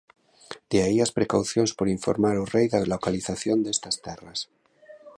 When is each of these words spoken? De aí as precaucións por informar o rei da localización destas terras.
De 0.71 0.77
aí 0.85 0.97
as 1.01 1.15
precaucións 1.17 1.71
por 1.77 1.87
informar 1.97 2.35
o 2.43 2.49
rei 2.53 2.65
da 2.73 2.79
localización 2.93 3.57
destas 3.61 3.95
terras. 4.05 4.39